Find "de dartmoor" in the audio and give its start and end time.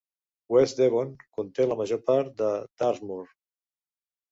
2.41-3.31